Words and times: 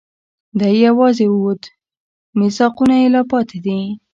دی 0.59 0.73
یواځي 0.87 1.27
ووت، 1.29 1.63
میثاقونه 2.39 2.95
یې 3.01 3.07
لا 3.15 3.21
پاتې 3.31 3.57
دي 3.65 3.79